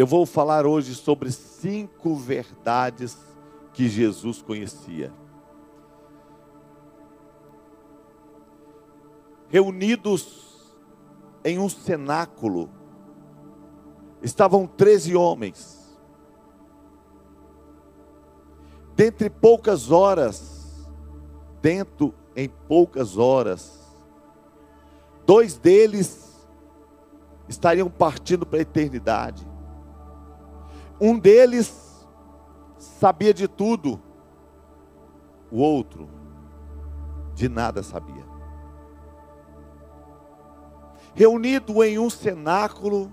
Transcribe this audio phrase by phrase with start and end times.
[0.00, 3.18] Eu vou falar hoje sobre cinco verdades
[3.74, 5.12] que Jesus conhecia.
[9.50, 10.72] Reunidos
[11.44, 12.70] em um cenáculo,
[14.22, 15.78] estavam treze homens.
[18.96, 20.88] Dentre poucas horas,
[21.60, 23.78] dentro em poucas horas,
[25.26, 26.48] dois deles
[27.46, 29.50] estariam partindo para a eternidade.
[31.00, 32.06] Um deles
[32.76, 34.00] sabia de tudo,
[35.50, 36.08] o outro
[37.34, 38.28] de nada sabia.
[41.14, 43.12] Reunido em um cenáculo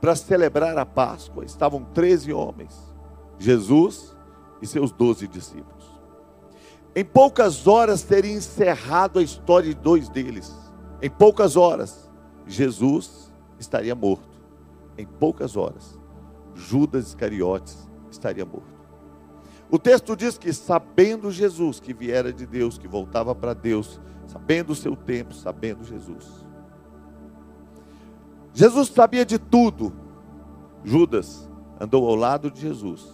[0.00, 2.74] para celebrar a Páscoa, estavam 13 homens,
[3.38, 4.16] Jesus
[4.60, 5.84] e seus doze discípulos.
[6.94, 10.54] Em poucas horas teria encerrado a história de dois deles.
[11.02, 12.10] Em poucas horas,
[12.46, 14.36] Jesus estaria morto.
[14.96, 15.95] Em poucas horas.
[16.56, 18.74] Judas Iscariotes estaria morto.
[19.70, 24.70] O texto diz que, sabendo Jesus que viera de Deus, que voltava para Deus, sabendo
[24.70, 26.46] o seu tempo, sabendo Jesus.
[28.54, 29.92] Jesus sabia de tudo.
[30.84, 31.48] Judas
[31.80, 33.06] andou ao lado de Jesus,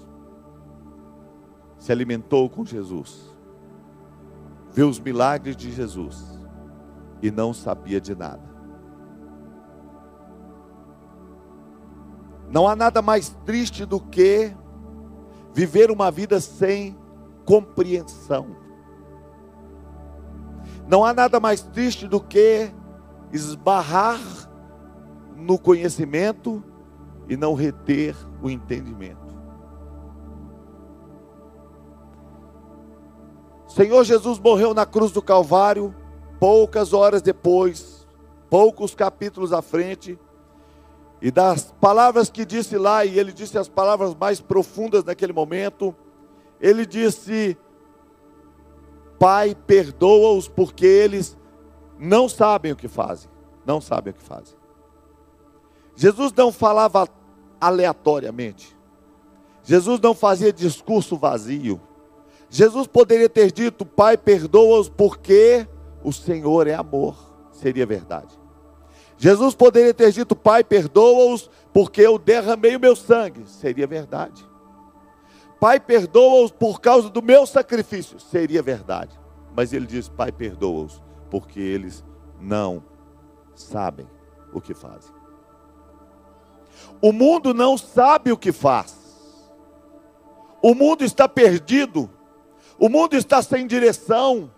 [1.79, 3.35] se alimentou com Jesus,
[4.73, 6.39] viu os milagres de Jesus
[7.23, 8.52] e não sabia de nada.
[12.53, 14.55] Não há nada mais triste do que
[15.55, 16.95] viver uma vida sem
[17.47, 18.55] compreensão.
[20.87, 22.71] Não há nada mais triste do que
[23.33, 24.21] esbarrar
[25.35, 26.63] no conhecimento
[27.27, 29.33] e não reter o entendimento.
[33.67, 35.95] Senhor Jesus morreu na cruz do Calvário,
[36.39, 38.07] poucas horas depois,
[38.51, 40.19] poucos capítulos à frente,
[41.23, 45.95] e das palavras que disse lá, e ele disse as palavras mais profundas naquele momento,
[46.61, 47.57] ele disse:
[49.21, 51.39] Pai, perdoa-os porque eles
[51.97, 53.31] não sabem o que fazem.
[53.65, 54.57] Não sabem o que fazem.
[55.95, 57.09] Jesus não falava
[57.61, 58.77] aleatoriamente.
[59.63, 61.81] Jesus não fazia discurso vazio.
[62.51, 65.69] Jesus poderia ter dito: Pai, perdoa-os porque
[66.03, 67.15] o Senhor é amor.
[67.53, 68.42] Seria verdade.
[69.17, 73.45] Jesus poderia ter dito: Pai, perdoa-os, porque eu derramei o meu sangue.
[73.47, 74.47] Seria verdade.
[75.61, 78.19] Pai, perdoa-os por causa do meu sacrifício.
[78.19, 79.19] Seria verdade.
[79.55, 81.01] Mas ele diz: Pai, perdoa-os,
[81.31, 82.05] porque eles
[82.41, 82.83] não
[83.55, 84.09] sabem
[84.53, 85.15] o que fazem.
[87.01, 88.97] O mundo não sabe o que faz.
[90.61, 92.11] O mundo está perdido.
[92.79, 94.51] O mundo está sem direção.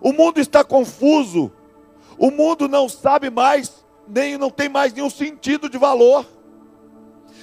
[0.00, 1.52] O mundo está confuso.
[2.18, 3.79] O mundo não sabe mais
[4.10, 6.26] nem não tem mais nenhum sentido de valor.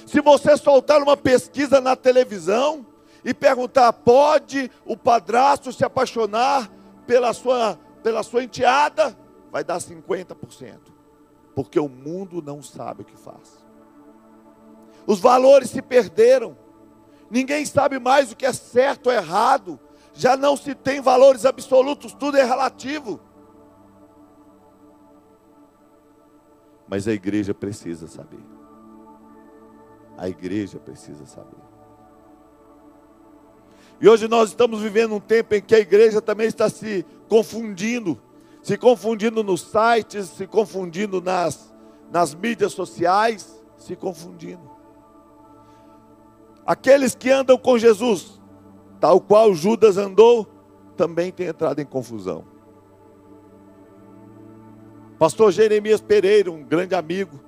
[0.06, 2.86] Se você soltar uma pesquisa na televisão
[3.24, 6.70] e perguntar, pode o padrasto se apaixonar
[7.06, 9.16] pela sua, pela sua enteada?
[9.50, 10.78] Vai dar 50%.
[11.54, 13.66] Porque o mundo não sabe o que faz.
[15.06, 16.56] Os valores se perderam.
[17.30, 19.80] Ninguém sabe mais o que é certo ou errado.
[20.14, 23.20] Já não se tem valores absolutos, tudo é relativo.
[26.88, 28.40] Mas a igreja precisa saber.
[30.16, 31.68] A igreja precisa saber.
[34.00, 38.20] E hoje nós estamos vivendo um tempo em que a igreja também está se confundindo,
[38.62, 41.74] se confundindo nos sites, se confundindo nas,
[42.10, 44.70] nas mídias sociais, se confundindo.
[46.64, 48.40] Aqueles que andam com Jesus,
[49.00, 50.46] tal qual Judas andou,
[50.96, 52.44] também têm entrado em confusão.
[55.18, 57.40] Pastor Jeremias Pereira, um grande amigo,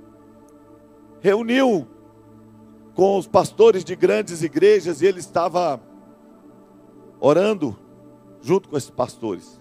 [1.21, 1.87] reuniu
[2.95, 5.81] com os pastores de grandes igrejas e ele estava
[7.21, 7.79] orando
[8.43, 9.61] junto com esses pastores.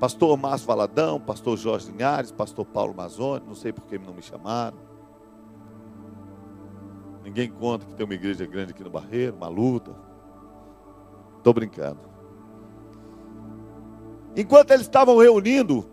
[0.00, 4.22] Pastor Márcio Valadão, pastor Jorge Linhares, pastor Paulo Mazoni, não sei por que não me
[4.22, 4.78] chamaram.
[7.22, 9.94] Ninguém conta que tem uma igreja grande aqui no Barreiro, uma luta.
[11.36, 12.00] Estou brincando.
[14.34, 15.84] Enquanto eles estavam reunindo,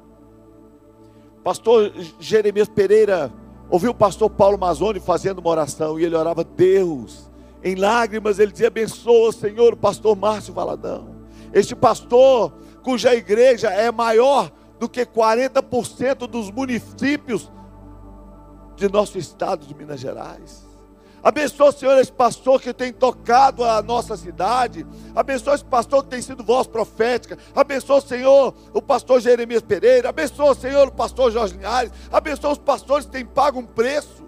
[1.45, 3.31] Pastor Jeremias Pereira
[3.69, 7.29] ouviu o pastor Paulo Mazoni fazendo uma oração e ele orava, Deus,
[7.63, 11.07] em lágrimas, ele dizia: abençoa, Senhor, o pastor Márcio Valadão.
[11.53, 12.51] Este pastor,
[12.81, 17.51] cuja igreja é maior do que 40% dos municípios
[18.75, 20.64] de nosso estado de Minas Gerais.
[21.25, 24.85] Abençoa, Senhor, esse pastor que tem tocado a nossa cidade.
[25.15, 27.35] Abençoa esse pastor que tem sido voz profética.
[27.55, 30.09] Abençoa, Senhor, o pastor Jeremias Pereira.
[30.09, 31.91] Abençoa, Senhor, o pastor Jorge Linhares.
[32.11, 34.23] Abençoa os pastores que têm pago um preço.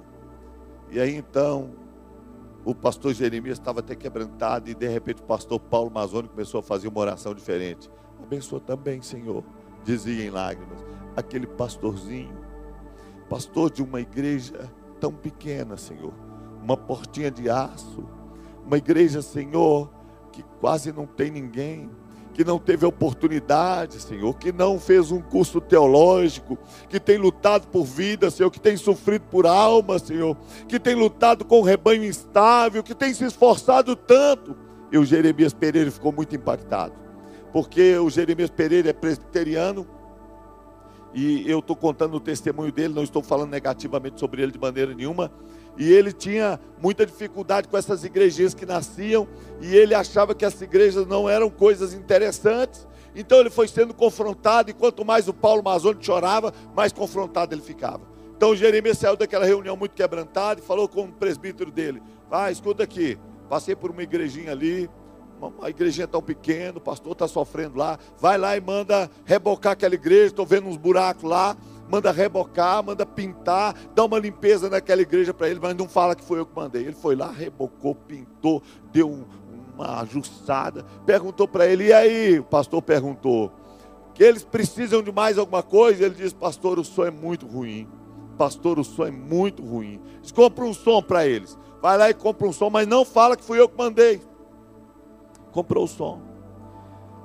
[0.90, 1.70] E aí então,
[2.66, 6.64] o pastor Jeremias estava até quebrantado e de repente o pastor Paulo Mazoni começou a
[6.64, 7.92] fazer uma oração diferente.
[8.24, 9.44] Abençoa também, Senhor,
[9.84, 10.84] dizia em lágrimas,
[11.16, 12.36] aquele pastorzinho,
[13.30, 14.68] pastor de uma igreja
[15.00, 16.12] tão pequena, Senhor,
[16.68, 18.04] uma portinha de aço,
[18.66, 19.90] uma igreja, Senhor,
[20.34, 21.90] que quase não tem ninguém,
[22.34, 26.58] que não teve oportunidade, Senhor, que não fez um curso teológico,
[26.90, 30.36] que tem lutado por vida, Senhor, que tem sofrido por alma, Senhor,
[30.68, 34.54] que tem lutado com o rebanho instável, que tem se esforçado tanto.
[34.92, 36.96] E o Jeremias Pereira ficou muito impactado,
[37.54, 39.88] porque o Jeremias Pereira é presbiteriano,
[41.14, 44.94] e eu estou contando o testemunho dele, não estou falando negativamente sobre ele de maneira
[44.94, 45.32] nenhuma,
[45.78, 49.28] e ele tinha muita dificuldade com essas igrejinhas que nasciam,
[49.62, 52.88] e ele achava que as igrejas não eram coisas interessantes.
[53.16, 57.62] Então ele foi sendo confrontado, e quanto mais o Paulo Mazoni chorava, mais confrontado ele
[57.62, 58.02] ficava.
[58.36, 62.84] Então Jeremias saiu daquela reunião muito quebrantado e falou com o presbítero dele: Ah, escuta
[62.84, 63.18] aqui,
[63.50, 64.90] passei por uma igrejinha ali,
[65.40, 69.96] uma igrejinha tão pequena, o pastor está sofrendo lá, vai lá e manda rebocar aquela
[69.96, 71.56] igreja, estou vendo uns buracos lá
[71.90, 76.24] manda rebocar, manda pintar, dá uma limpeza naquela igreja para ele, mas não fala que
[76.24, 76.84] foi eu que mandei.
[76.84, 78.62] Ele foi lá, rebocou, pintou,
[78.92, 79.26] deu um,
[79.74, 82.40] uma ajustada, perguntou para ele, e aí?
[82.40, 83.52] O pastor perguntou,
[84.14, 86.06] que eles precisam de mais alguma coisa?
[86.06, 87.88] Ele disse, pastor, o som é muito ruim.
[88.38, 90.02] Pastor, o som é muito ruim.
[90.22, 91.58] Diz, compra um som para eles.
[91.82, 94.22] Vai lá e compra um som, mas não fala que fui eu que mandei.
[95.52, 96.22] Comprou o som.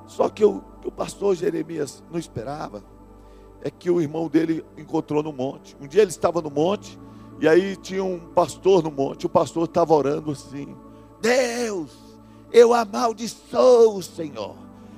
[0.06, 2.82] Só que o, que o pastor Jeremias não esperava
[3.62, 5.76] é que o irmão dele encontrou no monte.
[5.81, 6.99] Um dia ele estava no monte
[7.41, 9.25] e aí tinha um pastor no monte.
[9.25, 10.76] O pastor estava orando assim:
[11.20, 11.91] Deus,
[12.53, 14.56] eu amaldiçoo o Senhor.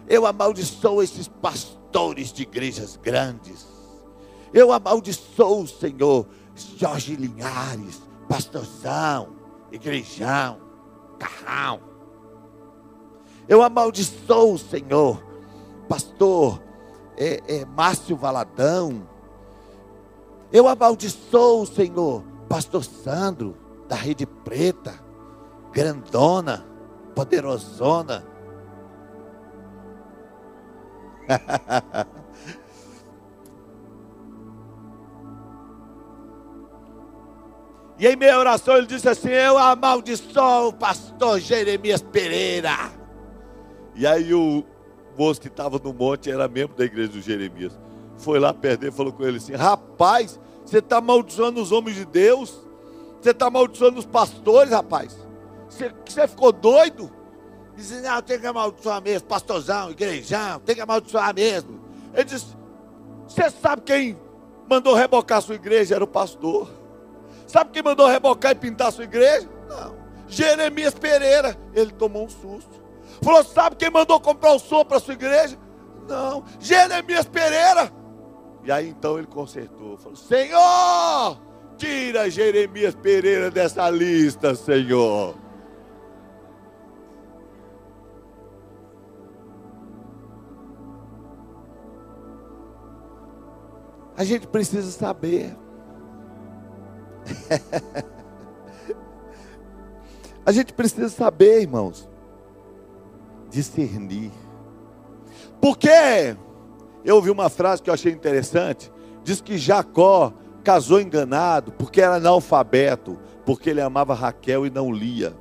[0.08, 3.66] Eu amaldiçoo esses pastores de igrejas grandes.
[4.52, 6.26] Eu amaldiçoo o Senhor.
[6.76, 9.30] Jorge Linhares, pastorzão,
[9.72, 10.58] igrejão,
[11.18, 11.80] carrão.
[13.48, 15.22] Eu amaldiçoo o Senhor,
[15.88, 16.63] pastor
[17.16, 19.08] é, é, Márcio Valadão.
[20.52, 23.56] Eu amaldiçoo o Senhor, Pastor Sandro,
[23.88, 24.94] da Rede Preta,
[25.72, 26.66] grandona,
[27.14, 28.24] poderosona.
[37.98, 42.92] e em minha oração ele disse assim: Eu amaldiçoo o pastor Jeremias Pereira.
[43.94, 44.64] E aí o,
[45.16, 47.78] moço que estava no monte era membro da igreja do Jeremias.
[48.16, 52.60] Foi lá perder falou com ele assim: Rapaz, você está amaldiçoando os homens de Deus?
[53.20, 55.16] Você está amaldiçoando os pastores, rapaz?
[55.68, 57.10] Você, ficou doido?
[57.76, 61.80] Disse: Não, tem que amaldiçoar mesmo, pastorzão, igrejão, tem que amaldiçoar mesmo.
[62.14, 62.46] Ele disse:
[63.26, 64.16] Você sabe quem
[64.68, 65.94] mandou rebocar sua igreja?
[65.94, 66.70] Era o pastor.
[67.46, 69.48] Sabe quem mandou rebocar e pintar sua igreja?
[69.68, 69.94] Não.
[70.28, 71.56] Jeremias Pereira.
[71.74, 72.73] Ele tomou um susto.
[73.22, 75.58] Falou: Sabe quem mandou comprar o som para a sua igreja?
[76.08, 77.92] Não, Jeremias Pereira.
[78.62, 79.96] E aí então ele consertou.
[79.96, 81.38] Falou: Senhor,
[81.76, 85.34] tira Jeremias Pereira dessa lista, Senhor.
[94.16, 95.56] A gente precisa saber.
[100.46, 102.13] a gente precisa saber, irmãos
[103.54, 104.32] discernir.
[105.60, 106.36] Porque
[107.04, 108.92] eu ouvi uma frase que eu achei interessante,
[109.22, 110.32] diz que Jacó
[110.62, 115.34] casou enganado porque era analfabeto, porque ele amava Raquel e não lia.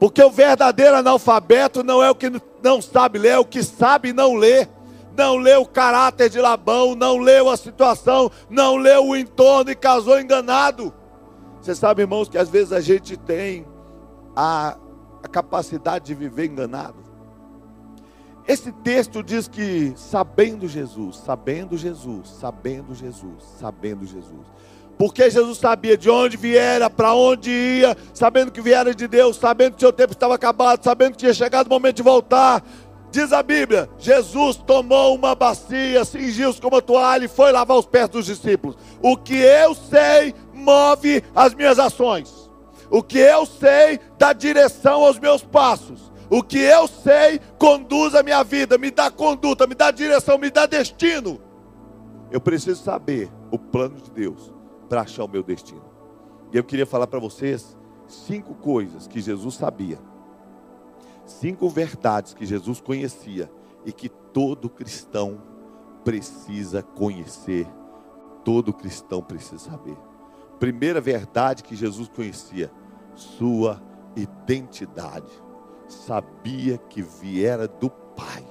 [0.00, 4.12] Porque o verdadeiro analfabeto não é o que não sabe ler, é o que sabe
[4.12, 4.68] não ler.
[5.16, 9.76] Não leu o caráter de Labão, não leu a situação, não leu o entorno e
[9.76, 10.92] casou enganado.
[11.62, 13.64] Você sabe, irmãos, que às vezes a gente tem
[14.34, 14.76] a,
[15.22, 16.96] a capacidade de viver enganado.
[18.48, 24.44] Esse texto diz que sabendo Jesus, sabendo Jesus, sabendo Jesus, sabendo Jesus.
[24.98, 29.74] Porque Jesus sabia de onde viera, para onde ia, sabendo que viera de Deus, sabendo
[29.74, 32.60] que seu tempo estava acabado, sabendo que tinha chegado o momento de voltar.
[33.12, 37.86] Diz a Bíblia: Jesus tomou uma bacia, cingiu-se com uma toalha e foi lavar os
[37.86, 38.76] pés dos discípulos.
[39.00, 42.50] O que eu sei move as minhas ações.
[42.90, 46.12] O que eu sei dá direção aos meus passos.
[46.30, 50.50] O que eu sei conduz a minha vida, me dá conduta, me dá direção, me
[50.50, 51.40] dá destino.
[52.30, 54.50] Eu preciso saber o plano de Deus
[54.88, 55.84] para achar o meu destino.
[56.52, 57.76] E eu queria falar para vocês
[58.06, 59.98] cinco coisas que Jesus sabia.
[61.26, 63.50] Cinco verdades que Jesus conhecia
[63.84, 65.42] e que todo cristão
[66.02, 67.66] precisa conhecer
[68.44, 69.96] todo cristão precisa saber.
[70.62, 72.70] Primeira verdade que Jesus conhecia:
[73.16, 73.82] sua
[74.14, 75.32] identidade.
[75.88, 78.46] Sabia que viera do Pai.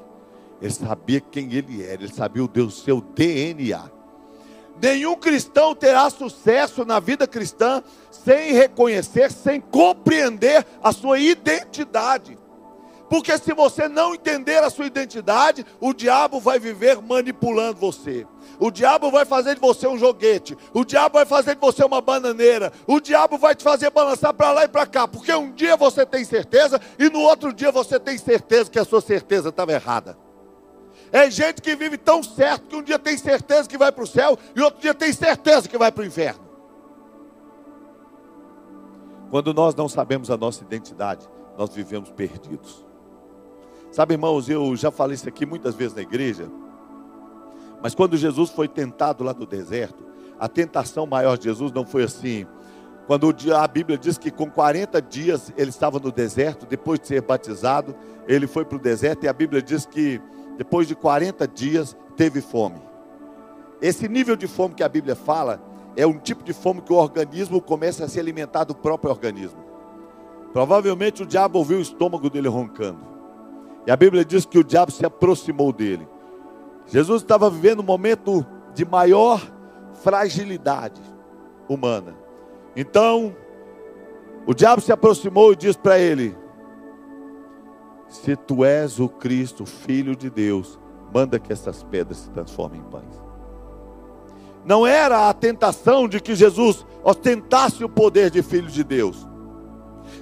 [0.62, 3.90] Ele sabia quem ele era, ele sabia o Deus, seu DNA.
[4.82, 12.38] Nenhum cristão terá sucesso na vida cristã sem reconhecer, sem compreender a sua identidade.
[13.12, 18.26] Porque se você não entender a sua identidade, o diabo vai viver manipulando você.
[18.58, 20.58] O diabo vai fazer de você um joguete.
[20.74, 22.72] O diabo vai fazer de você uma bananeira.
[22.88, 25.10] O diabo vai te fazer balançar para lá e para cá.
[25.10, 28.86] Porque um dia você tem certeza e no outro dia você tem certeza que a
[28.86, 30.18] sua certeza estava errada.
[31.12, 34.08] É gente que vive tão certo que um dia tem certeza que vai para o
[34.08, 36.48] céu e outro dia tem certeza que vai para o inferno.
[39.30, 41.28] Quando nós não sabemos a nossa identidade,
[41.58, 42.90] nós vivemos perdidos.
[43.92, 46.50] Sabe, irmãos, eu já falei isso aqui muitas vezes na igreja,
[47.84, 50.06] mas quando Jesus foi tentado lá no deserto,
[50.40, 52.48] a tentação maior de Jesus não foi assim.
[53.06, 57.22] Quando a Bíblia diz que com 40 dias ele estava no deserto, depois de ser
[57.22, 57.94] batizado,
[58.28, 60.22] ele foi para o deserto, e a Bíblia diz que
[60.58, 62.82] depois de 40 dias teve fome.
[63.82, 65.62] Esse nível de fome que a Bíblia fala
[65.98, 69.60] é um tipo de fome que o organismo começa a se alimentar do próprio organismo.
[70.54, 73.11] Provavelmente o diabo ouviu o estômago dele roncando.
[73.86, 76.08] E a Bíblia diz que o diabo se aproximou dele.
[76.88, 79.42] Jesus estava vivendo um momento de maior
[80.04, 81.02] fragilidade
[81.68, 82.16] humana.
[82.76, 83.36] Então,
[84.46, 86.36] o diabo se aproximou e disse para ele:
[88.08, 90.80] Se tu és o Cristo, filho de Deus,
[91.14, 93.22] manda que essas pedras se transformem em pães.
[94.64, 99.28] Não era a tentação de que Jesus ostentasse o poder de filho de Deus.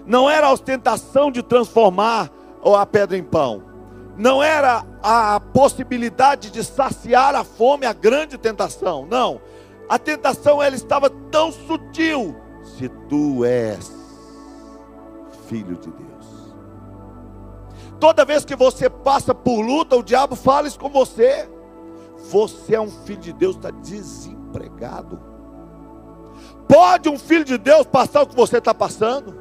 [0.06, 3.63] Não era a ostentação de transformar ou a pedra em pão.
[4.18, 9.06] Não era a possibilidade de saciar a fome a grande tentação.
[9.06, 9.39] Não.
[9.88, 12.36] A tentação ela estava tão sutil.
[12.78, 14.00] Se tu és
[15.48, 16.10] filho de Deus.
[18.00, 21.50] Toda vez que você passa por luta, o diabo fala isso com você.
[22.30, 25.20] Você é um filho de Deus, está desempregado.
[26.68, 29.36] Pode um filho de Deus passar o que você está passando?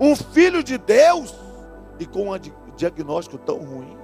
[0.00, 1.34] Um filho de Deus
[1.98, 2.38] e com um
[2.76, 3.96] diagnóstico tão ruim.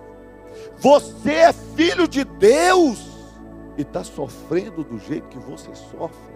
[0.78, 3.12] Você é filho de Deus
[3.76, 6.32] e está sofrendo do jeito que você sofre.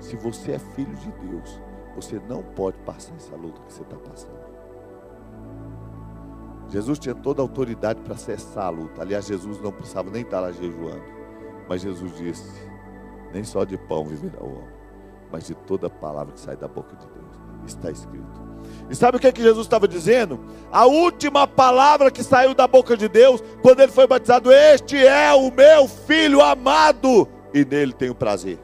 [0.00, 1.60] Se você é filho de Deus,
[1.94, 4.42] você não pode passar essa luta que você está passando.
[6.68, 9.02] Jesus tinha toda a autoridade para cessar a luta.
[9.02, 11.04] Aliás, Jesus não precisava nem estar lá jejuando.
[11.68, 12.50] Mas Jesus disse:
[13.32, 14.74] Nem só de pão viverá o homem,
[15.30, 17.36] mas de toda palavra que sai da boca de Deus.
[17.66, 18.51] Está escrito.
[18.90, 20.40] E sabe o que, é que Jesus estava dizendo?
[20.70, 25.32] A última palavra que saiu da boca de Deus, quando ele foi batizado: Este é
[25.32, 28.58] o meu filho amado, e nele tenho prazer.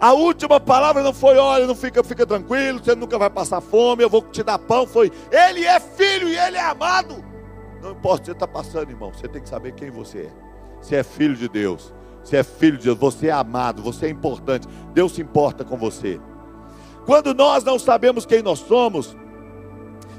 [0.00, 4.02] A última palavra não foi: olha, não fica, fica tranquilo, você nunca vai passar fome,
[4.02, 4.86] eu vou te dar pão.
[4.86, 7.22] Foi: Ele é filho e ele é amado.
[7.82, 10.30] Não importa o que você está passando, irmão, você tem que saber quem você é.
[10.80, 14.08] Você é filho de Deus, você é filho de Deus, você é amado, você é
[14.08, 14.66] importante.
[14.94, 16.18] Deus se importa com você.
[17.10, 19.16] Quando nós não sabemos quem nós somos,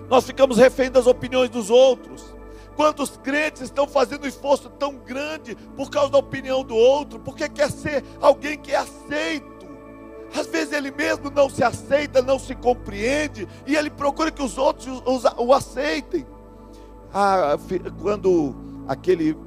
[0.09, 2.35] nós ficamos refém das opiniões dos outros.
[2.75, 7.47] Quantos crentes estão fazendo um esforço tão grande por causa da opinião do outro, porque
[7.47, 9.65] quer ser alguém que é aceito.
[10.37, 14.57] Às vezes ele mesmo não se aceita, não se compreende, e ele procura que os
[14.57, 15.01] outros
[15.37, 16.27] o aceitem.
[17.13, 17.57] Ah,
[18.01, 18.53] quando
[18.85, 19.37] aquele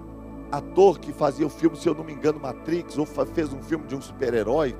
[0.50, 3.86] ator que fazia o filme, se eu não me engano, Matrix, ou fez um filme
[3.86, 4.74] de um super-herói,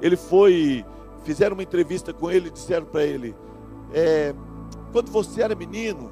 [0.00, 0.86] ele foi,
[1.24, 3.34] fizeram uma entrevista com ele e disseram para ele:
[3.92, 4.34] é,
[4.92, 6.10] quando você era menino,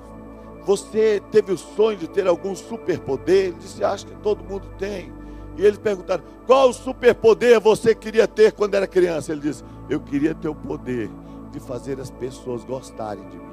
[0.64, 3.46] você teve o sonho de ter algum superpoder?
[3.46, 5.12] Ele disse: Acho que todo mundo tem.
[5.56, 9.32] E eles perguntaram: Qual superpoder você queria ter quando era criança?
[9.32, 11.10] Ele disse: Eu queria ter o poder
[11.50, 13.52] de fazer as pessoas gostarem de mim.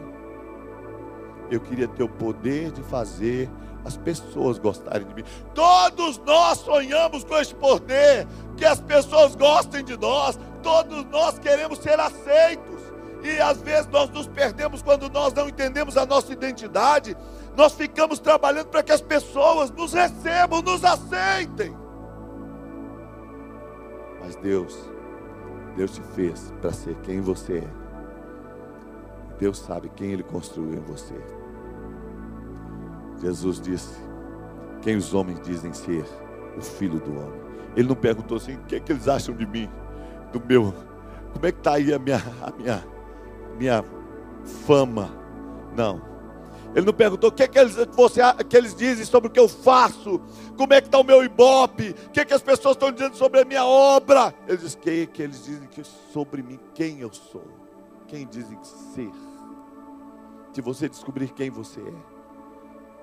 [1.51, 3.50] Eu queria ter o poder de fazer
[3.84, 5.24] as pessoas gostarem de mim.
[5.54, 10.38] Todos nós sonhamos com esse poder, que as pessoas gostem de nós.
[10.62, 12.80] Todos nós queremos ser aceitos.
[13.22, 17.16] E às vezes nós nos perdemos quando nós não entendemos a nossa identidade.
[17.56, 21.75] Nós ficamos trabalhando para que as pessoas nos recebam, nos aceitem.
[24.22, 24.78] Mas Deus,
[25.75, 27.80] Deus te fez para ser quem você é.
[29.38, 31.16] Deus sabe quem Ele construiu em você.
[33.22, 34.00] Jesus disse:
[34.82, 36.06] Quem os homens dizem ser
[36.58, 37.42] o filho do homem.
[37.75, 39.70] Ele não perguntou assim: o que, é que eles acham de mim,
[40.31, 40.74] do meu,
[41.33, 42.83] como é que está aí a minha, a minha
[43.59, 43.83] minha
[44.65, 45.12] fama.
[45.75, 46.01] Não.
[46.74, 49.50] Ele não perguntou o que, que, eles, você, que eles dizem sobre o que eu
[49.50, 50.21] faço,
[50.55, 53.41] como é que está o meu ibope, o que, que as pessoas estão dizendo sobre
[53.41, 54.33] a minha obra.
[54.48, 57.45] Ele diz: que, que eles dizem que sobre mim, quem eu sou,
[58.07, 59.12] quem dizem ser.
[60.53, 61.93] Se você descobrir quem você é,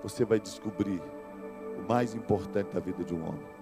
[0.02, 1.02] você vai descobrir
[1.76, 3.55] o mais importante da vida de um homem.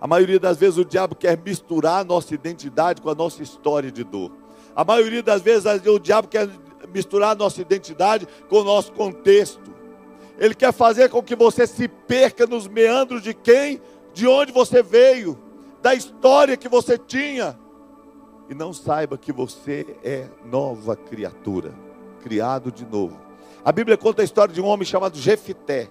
[0.00, 3.90] A maioria das vezes o diabo quer misturar a nossa identidade com a nossa história
[3.90, 4.30] de dor.
[4.74, 6.48] A maioria das vezes o diabo quer
[6.92, 9.74] misturar a nossa identidade com o nosso contexto.
[10.38, 13.80] Ele quer fazer com que você se perca nos meandros de quem,
[14.12, 15.38] de onde você veio,
[15.80, 17.58] da história que você tinha,
[18.48, 21.72] e não saiba que você é nova criatura,
[22.22, 23.18] criado de novo.
[23.64, 25.88] A Bíblia conta a história de um homem chamado Jefité.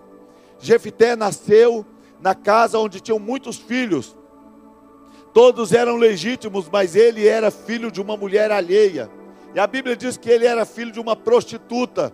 [0.59, 1.85] Jefité nasceu
[2.25, 4.17] na casa onde tinham muitos filhos.
[5.31, 9.11] Todos eram legítimos, mas ele era filho de uma mulher alheia.
[9.53, 12.11] E a Bíblia diz que ele era filho de uma prostituta.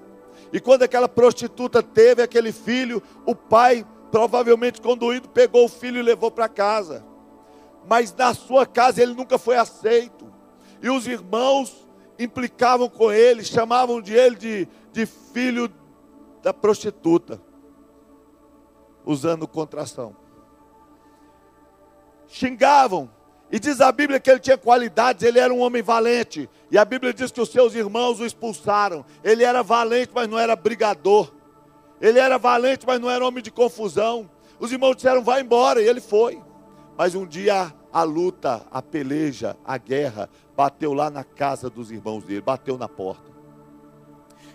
[0.51, 6.03] E quando aquela prostituta teve aquele filho, o pai, provavelmente conduído, pegou o filho e
[6.03, 7.05] levou para casa.
[7.87, 10.29] Mas na sua casa ele nunca foi aceito.
[10.81, 11.87] E os irmãos
[12.19, 15.71] implicavam com ele, chamavam de ele de, de filho
[16.43, 17.39] da prostituta,
[19.05, 20.15] usando contração.
[22.27, 23.09] Xingavam,
[23.51, 26.49] e diz a Bíblia que ele tinha qualidades, ele era um homem valente.
[26.71, 29.03] E a Bíblia diz que os seus irmãos o expulsaram.
[29.21, 31.33] Ele era valente, mas não era brigador.
[31.99, 34.29] Ele era valente, mas não era homem de confusão.
[34.57, 36.41] Os irmãos disseram: vai embora, e ele foi.
[36.97, 42.23] Mas um dia a luta, a peleja, a guerra bateu lá na casa dos irmãos
[42.23, 43.29] dele, bateu na porta.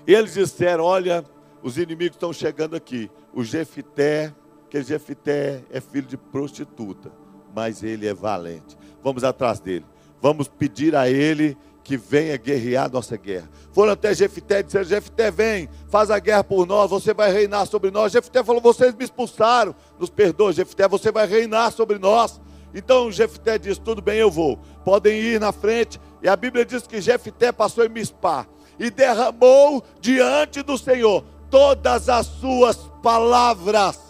[0.06, 1.22] E eles disseram: Olha,
[1.62, 3.10] os inimigos estão chegando aqui.
[3.36, 4.34] O Jefité,
[4.68, 7.12] que Jefité é filho de prostituta,
[7.54, 8.76] mas ele é valente
[9.06, 9.84] vamos atrás dele.
[10.20, 13.48] Vamos pedir a ele que venha guerrear nossa guerra.
[13.70, 17.66] Foram até Jefité e disseram: Jefité, vem, faz a guerra por nós, você vai reinar
[17.66, 18.10] sobre nós.
[18.10, 22.40] Jefité falou: vocês me expulsaram, nos perdoa, Jefité, você vai reinar sobre nós.
[22.74, 24.58] Então Jefité disse: tudo bem, eu vou.
[24.84, 26.00] Podem ir na frente.
[26.20, 28.44] E a Bíblia diz que Jefité passou em Mispá
[28.76, 34.06] e derramou diante do Senhor todas as suas palavras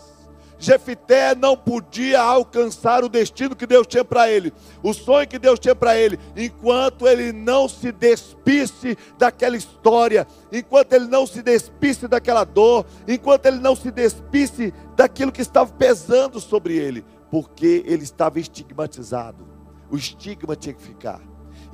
[0.58, 5.58] Jefité não podia alcançar o destino que Deus tinha para ele, o sonho que Deus
[5.58, 12.08] tinha para ele, enquanto ele não se despisse daquela história, enquanto ele não se despisse
[12.08, 18.04] daquela dor, enquanto ele não se despisse daquilo que estava pesando sobre ele, porque ele
[18.04, 19.46] estava estigmatizado.
[19.90, 21.20] O estigma tinha que ficar.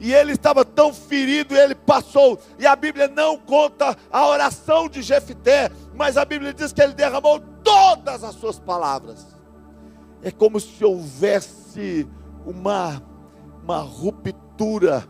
[0.03, 2.37] E ele estava tão ferido, ele passou.
[2.59, 6.93] E a Bíblia não conta a oração de Jefité, mas a Bíblia diz que ele
[6.93, 9.25] derramou todas as suas palavras.
[10.21, 12.09] É como se houvesse
[12.45, 13.01] uma,
[13.63, 15.05] uma ruptura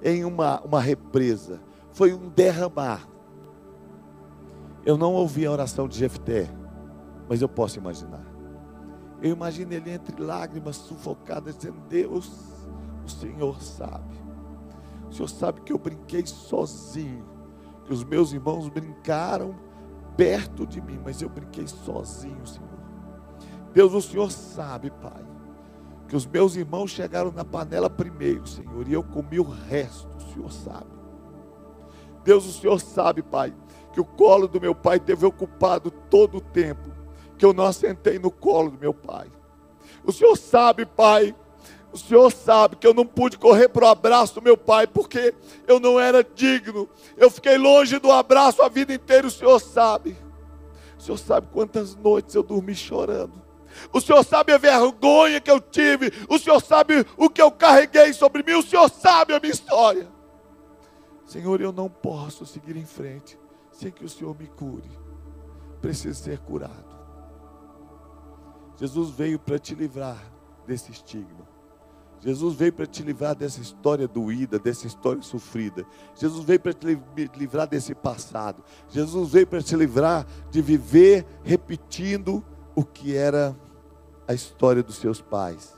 [0.00, 1.60] em uma, uma represa.
[1.90, 3.00] Foi um derramar.
[4.84, 6.48] Eu não ouvi a oração de Jefté,
[7.28, 8.24] mas eu posso imaginar.
[9.20, 12.30] Eu imagino ele entre lágrimas sufocadas, dizendo: Deus,
[13.04, 14.25] o Senhor sabe.
[15.10, 17.24] O Senhor sabe que eu brinquei sozinho,
[17.84, 19.54] que os meus irmãos brincaram
[20.16, 22.68] perto de mim, mas eu brinquei sozinho, Senhor.
[23.72, 25.24] Deus, o Senhor sabe, Pai,
[26.08, 30.32] que os meus irmãos chegaram na panela primeiro, Senhor, e eu comi o resto, o
[30.32, 30.96] Senhor sabe.
[32.24, 33.54] Deus, o Senhor sabe, Pai,
[33.92, 36.90] que o colo do meu pai teve ocupado todo o tempo
[37.38, 39.30] que eu não assentei no colo do meu pai.
[40.04, 41.34] O Senhor sabe, Pai,
[41.96, 45.34] o Senhor sabe que eu não pude correr para o abraço do meu pai, porque
[45.66, 46.86] eu não era digno.
[47.16, 50.14] Eu fiquei longe do abraço a vida inteira, o Senhor sabe.
[50.98, 53.42] O Senhor sabe quantas noites eu dormi chorando.
[53.92, 56.12] O Senhor sabe a vergonha que eu tive.
[56.28, 58.58] O Senhor sabe o que eu carreguei sobre mim.
[58.58, 60.06] O Senhor sabe a minha história.
[61.24, 63.38] Senhor, eu não posso seguir em frente
[63.72, 64.90] sem que o Senhor me cure.
[65.80, 66.96] Preciso ser curado.
[68.76, 70.22] Jesus veio para te livrar
[70.66, 71.45] desse estigma.
[72.20, 75.86] Jesus veio para te livrar dessa história doída, dessa história sofrida.
[76.14, 76.98] Jesus veio para te
[77.36, 78.64] livrar desse passado.
[78.88, 83.56] Jesus veio para te livrar de viver repetindo o que era
[84.26, 85.74] a história dos seus pais.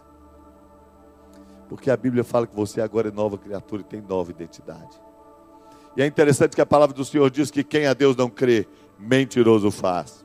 [1.69, 4.99] Porque a Bíblia fala que você agora é nova criatura e tem nova identidade.
[5.97, 8.67] E é interessante que a palavra do Senhor diz que quem a Deus não crê,
[8.99, 10.25] mentiroso faz.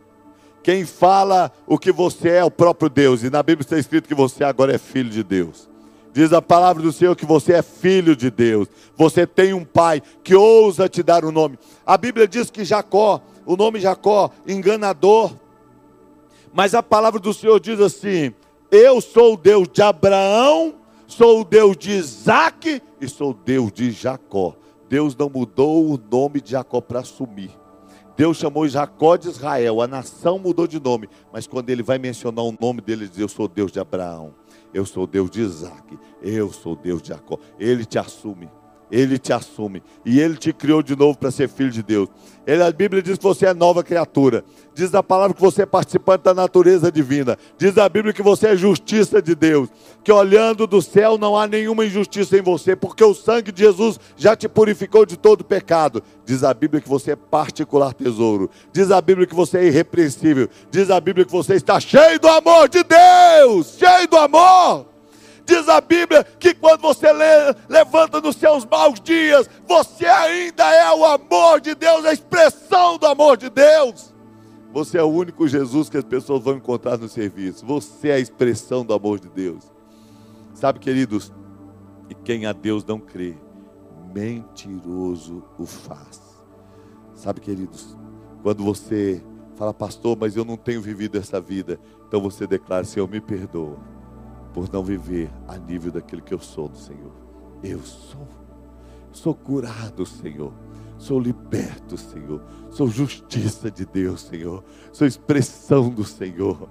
[0.64, 3.24] Quem fala o que você é, é o próprio Deus.
[3.24, 5.73] E na Bíblia está escrito que você agora é filho de Deus.
[6.14, 8.68] Diz a palavra do Senhor que você é filho de Deus.
[8.96, 11.58] Você tem um pai que ousa te dar o um nome.
[11.84, 15.34] A Bíblia diz que Jacó, o nome Jacó, enganador.
[16.54, 18.32] Mas a palavra do Senhor diz assim:
[18.70, 20.76] Eu sou o Deus de Abraão,
[21.08, 24.56] sou o Deus de Isaac e sou o Deus de Jacó.
[24.88, 27.50] Deus não mudou o nome de Jacó para assumir.
[28.16, 32.46] Deus chamou Jacó de Israel, a nação mudou de nome, mas quando ele vai mencionar
[32.46, 34.36] o nome dele, ele diz: Eu sou Deus de Abraão,
[34.74, 37.38] eu sou Deus de Isaac, eu sou Deus de Jacó.
[37.60, 38.50] Ele te assume.
[38.94, 39.82] Ele te assume.
[40.06, 42.08] E Ele te criou de novo para ser filho de Deus.
[42.46, 44.46] Ele, a Bíblia diz que você é nova criatura.
[44.76, 47.36] Diz a palavra que você é participante da natureza divina.
[47.58, 49.68] Diz a Bíblia que você é justiça de Deus.
[50.04, 54.00] Que olhando do céu não há nenhuma injustiça em você, porque o sangue de Jesus
[54.16, 56.04] já te purificou de todo pecado.
[56.24, 58.48] Diz a Bíblia que você é particular tesouro.
[58.72, 60.48] Diz a Bíblia que você é irrepreensível.
[60.70, 63.76] Diz a Bíblia que você está cheio do amor de Deus.
[63.80, 64.93] Cheio do amor.
[65.46, 70.92] Diz a Bíblia que quando você lê, levanta nos seus maus dias, você ainda é
[70.94, 74.14] o amor de Deus, a expressão do amor de Deus.
[74.72, 77.66] Você é o único Jesus que as pessoas vão encontrar no serviço.
[77.66, 79.64] Você é a expressão do amor de Deus.
[80.54, 81.32] Sabe, queridos,
[82.10, 83.36] e quem a Deus não crê,
[84.14, 86.22] mentiroso o faz.
[87.14, 87.98] Sabe, queridos,
[88.42, 89.22] quando você
[89.56, 93.93] fala, pastor, mas eu não tenho vivido essa vida, então você declara, Senhor, me perdoa
[94.54, 97.12] por não viver a nível daquilo que eu sou do Senhor.
[97.64, 98.28] Eu sou,
[99.12, 100.54] sou curado, Senhor.
[100.98, 102.42] Sou liberto, Senhor.
[102.70, 104.64] Sou justiça de Deus, Senhor.
[104.92, 106.70] Sou expressão do Senhor.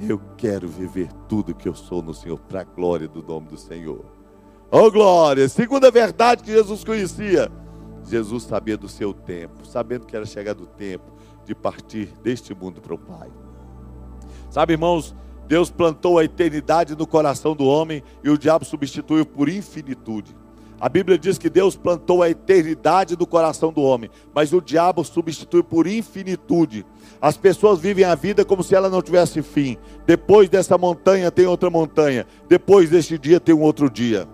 [0.00, 3.58] Eu quero viver tudo que eu sou no Senhor, para a glória do nome do
[3.58, 4.04] Senhor.
[4.70, 5.48] Oh glória!
[5.48, 7.50] Segunda verdade que Jesus conhecia.
[8.04, 11.12] Jesus sabia do seu tempo, sabendo que era chegado o tempo
[11.44, 13.30] de partir deste mundo para o Pai.
[14.50, 15.14] Sabe, irmãos,
[15.46, 20.34] Deus plantou a eternidade no coração do homem e o diabo substituiu por infinitude.
[20.80, 25.04] A Bíblia diz que Deus plantou a eternidade no coração do homem, mas o diabo
[25.04, 26.84] substitui por infinitude.
[27.20, 29.78] As pessoas vivem a vida como se ela não tivesse fim.
[30.06, 32.26] Depois dessa montanha tem outra montanha.
[32.48, 34.28] Depois deste dia tem um outro dia.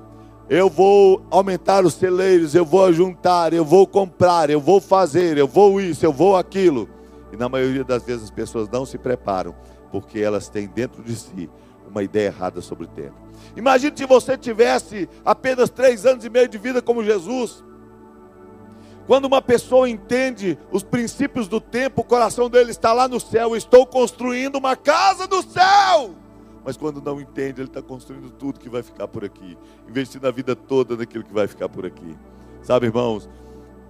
[0.49, 5.47] Eu vou aumentar os celeiros, eu vou juntar, eu vou comprar, eu vou fazer, eu
[5.47, 6.89] vou isso, eu vou aquilo.
[7.33, 9.55] E na maioria das vezes as pessoas não se preparam
[9.91, 11.51] porque elas têm dentro de si
[11.91, 13.17] uma ideia errada sobre o tempo.
[13.57, 17.65] Imagine se você tivesse apenas três anos e meio de vida como Jesus.
[19.07, 23.57] Quando uma pessoa entende os princípios do tempo, o coração dele está lá no céu.
[23.57, 26.15] Estou construindo uma casa no céu.
[26.65, 30.31] Mas quando não entende, ele está construindo tudo que vai ficar por aqui, investindo a
[30.31, 32.17] vida toda naquilo que vai ficar por aqui.
[32.63, 33.29] Sabe, irmãos?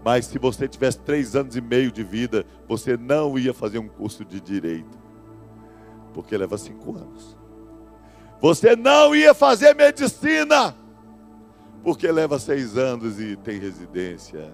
[0.02, 3.88] Mas se você tivesse três anos e meio de vida, você não ia fazer um
[3.88, 5.09] curso de direito
[6.12, 7.36] porque leva cinco anos.
[8.40, 10.74] Você não ia fazer medicina,
[11.82, 14.52] porque leva seis anos e tem residência.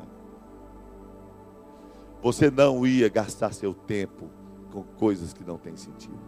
[2.23, 4.29] Você não ia gastar seu tempo
[4.73, 6.19] com coisas que não têm sentido.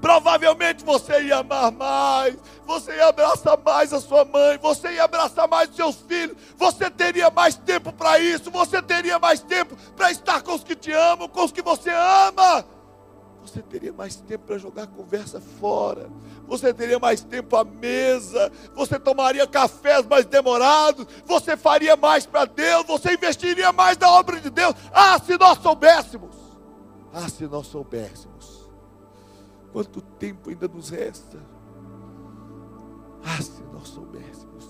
[0.00, 5.46] Provavelmente você ia amar mais, você ia abraçar mais a sua mãe, você ia abraçar
[5.46, 10.10] mais os seus filhos, você teria mais tempo para isso, você teria mais tempo para
[10.10, 12.64] estar com os que te amam, com os que você ama
[13.40, 16.10] você teria mais tempo para jogar conversa fora,
[16.46, 22.44] você teria mais tempo à mesa, você tomaria cafés mais demorados, você faria mais para
[22.44, 24.74] Deus, você investiria mais na obra de Deus.
[24.92, 26.36] Ah, se nós soubéssemos!
[27.12, 28.70] Ah, se nós soubéssemos!
[29.72, 31.38] Quanto tempo ainda nos resta?
[33.24, 34.68] Ah, se nós soubéssemos!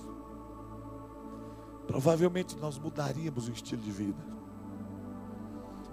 [1.87, 4.23] Provavelmente nós mudaríamos o estilo de vida,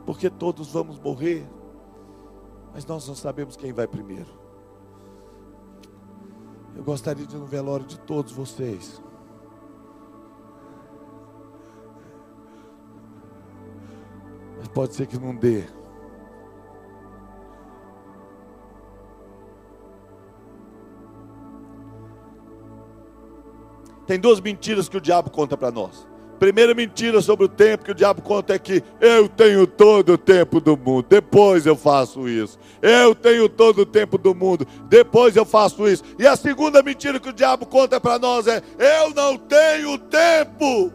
[0.06, 1.48] porque todos vamos morrer
[2.78, 4.30] mas nós não sabemos quem vai primeiro.
[6.76, 9.02] Eu gostaria de ir no velório de todos vocês.
[14.60, 15.64] Mas pode ser que não dê.
[24.06, 26.08] Tem duas mentiras que o diabo conta para nós.
[26.40, 30.18] Primeira mentira sobre o tempo que o diabo conta é que eu tenho todo o
[30.18, 32.60] tempo do mundo, depois eu faço isso.
[32.80, 36.04] Eu tenho todo o tempo do mundo, depois eu faço isso.
[36.20, 40.94] E a segunda mentira que o diabo conta para nós é: eu não tenho tempo.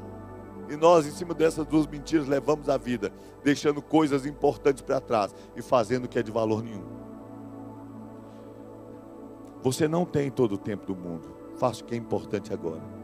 [0.71, 5.35] E nós, em cima dessas duas mentiras, levamos a vida, deixando coisas importantes para trás
[5.57, 6.85] e fazendo o que é de valor nenhum.
[9.63, 13.02] Você não tem todo o tempo do mundo, faça o que é importante agora.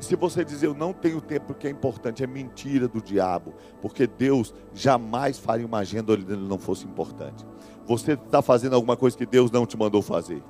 [0.00, 4.06] Se você dizer eu não tenho tempo porque é importante, é mentira do diabo, porque
[4.06, 7.46] Deus jamais faria uma agenda onde ele não fosse importante.
[7.86, 10.42] Você está fazendo alguma coisa que Deus não te mandou fazer,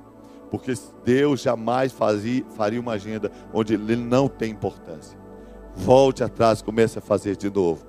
[0.49, 5.19] porque Deus jamais fazia, faria uma agenda onde ele não tem importância.
[5.75, 7.85] Volte atrás, comece a fazer de novo,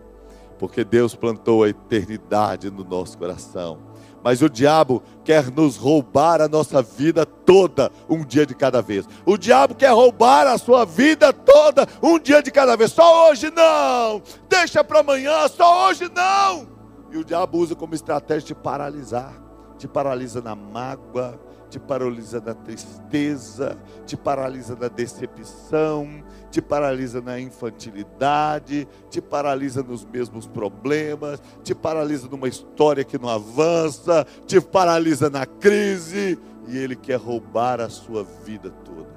[0.58, 3.91] porque Deus plantou a eternidade no nosso coração
[4.22, 9.06] mas o diabo quer nos roubar a nossa vida toda, um dia de cada vez.
[9.26, 12.92] O diabo quer roubar a sua vida toda, um dia de cada vez.
[12.92, 16.66] Só hoje não, deixa para amanhã, só hoje não.
[17.10, 19.40] E o diabo usa como estratégia te paralisar.
[19.78, 21.38] Te paralisa na mágoa,
[21.72, 30.04] te paralisa na tristeza, te paralisa na decepção, te paralisa na infantilidade, te paralisa nos
[30.04, 36.94] mesmos problemas, te paralisa numa história que não avança, te paralisa na crise, e ele
[36.94, 39.08] quer roubar a sua vida toda.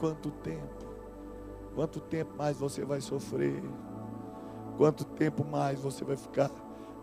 [0.00, 0.84] Quanto tempo?
[1.76, 3.62] Quanto tempo mais você vai sofrer?
[4.76, 6.50] Quanto tempo mais você vai ficar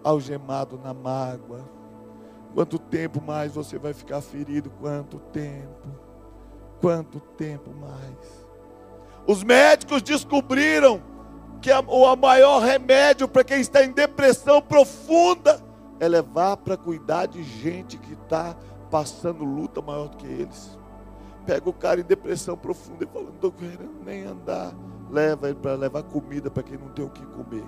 [0.04, 1.78] algemado na mágoa?
[2.53, 4.69] Quanto tempo mais você vai ficar ferido?
[4.79, 5.88] Quanto tempo?
[6.81, 8.47] Quanto tempo mais?
[9.27, 11.01] Os médicos descobriram
[11.62, 15.62] que o maior remédio para quem está em depressão profunda
[15.99, 18.55] é levar para cuidar de gente que está
[18.89, 20.77] passando luta maior do que eles.
[21.45, 24.73] Pega o cara em depressão profunda e fala: não estou querendo nem andar.
[25.09, 27.65] Leva ele para levar comida para quem não tem o que comer.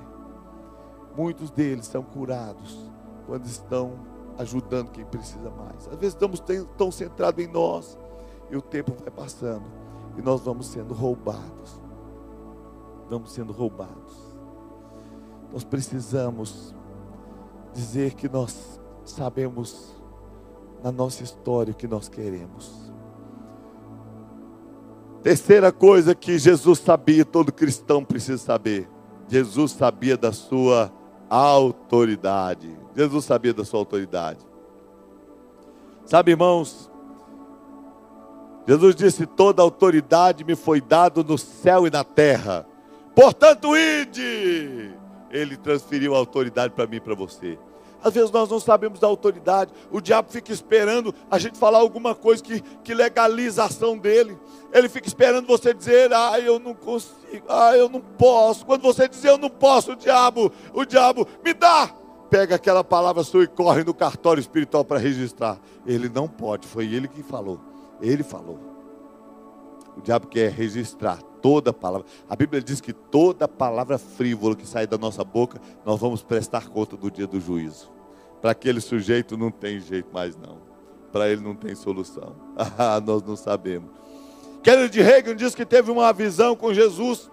[1.16, 2.78] Muitos deles são curados
[3.26, 4.11] quando estão
[4.42, 5.88] ajudando quem precisa mais.
[5.88, 6.42] Às vezes estamos
[6.78, 7.98] tão centrados em nós
[8.50, 9.66] e o tempo vai passando
[10.18, 11.82] e nós vamos sendo roubados.
[13.10, 14.16] Vamos sendo roubados.
[15.52, 16.74] Nós precisamos
[17.74, 19.96] dizer que nós sabemos
[20.84, 22.92] na nossa história o que nós queremos.
[25.22, 28.90] Terceira coisa que Jesus sabia, todo cristão precisa saber.
[29.28, 30.92] Jesus sabia da sua
[31.38, 32.70] autoridade.
[32.96, 34.40] Jesus sabia da sua autoridade.
[36.06, 36.92] Sabe, irmãos,
[38.68, 42.68] Jesus disse: Toda autoridade me foi dada no céu e na terra.
[43.16, 44.94] Portanto, ide.
[45.30, 47.58] Ele transferiu a autoridade para mim e para você.
[48.04, 49.72] Às vezes nós não sabemos da autoridade.
[49.92, 54.38] O diabo fica esperando a gente falar alguma coisa que, que legaliza a ação dele.
[54.74, 58.66] Ele fica esperando você dizer, ah, eu não consigo, ah, eu não posso.
[58.66, 61.90] Quando você dizer eu não posso, o diabo, o diabo, me dá.
[62.30, 65.60] Pega aquela palavra sua e corre no cartório espiritual para registrar.
[65.86, 67.60] Ele não pode, foi ele que falou.
[68.02, 68.71] Ele falou.
[70.02, 72.08] O diabo quer registrar toda palavra.
[72.28, 76.70] A Bíblia diz que toda palavra frívola que sai da nossa boca, nós vamos prestar
[76.70, 77.92] conta do dia do juízo.
[78.42, 80.58] Para aquele sujeito não tem jeito mais não.
[81.12, 82.36] Para ele não tem solução.
[82.80, 83.92] Ah, nós não sabemos.
[84.64, 87.30] Kennedy Reagan diz que teve uma visão com Jesus.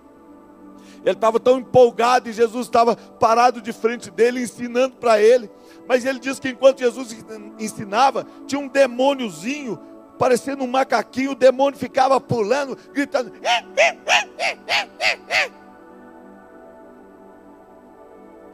[1.03, 5.51] Ele estava tão empolgado e Jesus estava parado de frente dele, ensinando para ele.
[5.89, 7.17] Mas ele diz que enquanto Jesus
[7.59, 9.79] ensinava, tinha um demôniozinho
[10.19, 13.33] parecendo um macaquinho, o demônio ficava pulando, gritando.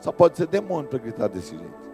[0.00, 1.84] Só pode ser demônio para gritar desse jeito.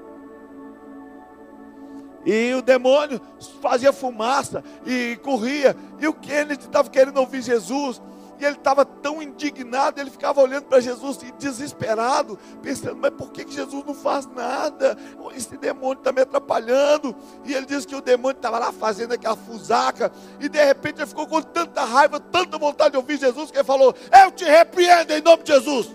[2.27, 3.21] E o demônio
[3.63, 5.75] fazia fumaça e corria.
[5.99, 8.03] E o Kennedy estava querendo ouvir Jesus.
[8.41, 13.31] E ele estava tão indignado, ele ficava olhando para Jesus e desesperado, pensando: mas por
[13.31, 14.97] que Jesus não faz nada?
[15.37, 17.15] Esse demônio está me atrapalhando.
[17.45, 21.07] E ele disse que o demônio estava lá fazendo aquela fusaca, e de repente ele
[21.07, 25.13] ficou com tanta raiva, tanta vontade de ouvir Jesus, que ele falou: Eu te repreendo
[25.13, 25.95] em nome de Jesus,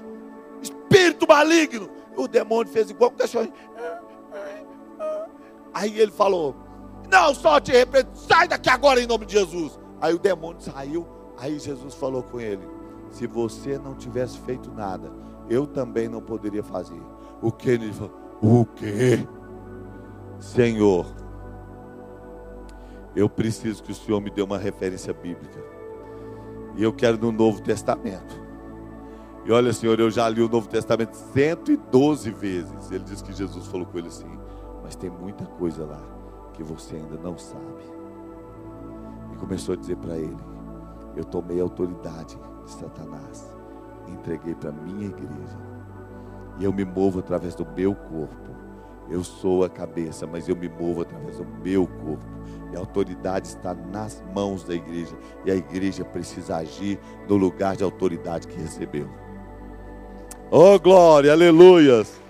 [0.61, 1.89] espírito maligno.
[2.15, 3.51] O demônio fez igual o cachorro.
[5.73, 6.55] Aí ele falou:
[7.11, 9.79] Não só te repreendo, sai daqui agora em nome de Jesus.
[9.99, 12.67] Aí o demônio saiu Aí Jesus falou com ele:
[13.09, 15.11] Se você não tivesse feito nada,
[15.49, 17.01] eu também não poderia fazer.
[17.41, 18.13] O que ele falou?
[18.41, 19.27] O que?
[20.39, 21.05] Senhor,
[23.15, 25.63] eu preciso que o Senhor me dê uma referência bíblica.
[26.75, 28.43] E eu quero no Novo Testamento.
[29.45, 32.91] E olha, Senhor, eu já li o Novo Testamento 112 vezes.
[32.91, 34.29] Ele diz que Jesus falou com ele assim:
[34.83, 36.01] Mas tem muita coisa lá
[36.53, 37.83] que você ainda não sabe.
[39.33, 40.54] E começou a dizer para ele:
[41.15, 43.55] eu tomei a autoridade de Satanás,
[44.07, 45.57] entreguei para a minha igreja,
[46.59, 48.55] e eu me movo através do meu corpo.
[49.07, 52.25] Eu sou a cabeça, mas eu me movo através do meu corpo.
[52.71, 55.15] E a autoridade está nas mãos da igreja.
[55.45, 59.07] E a igreja precisa agir no lugar de autoridade que recebeu.
[60.49, 62.24] Oh, glória, aleluias.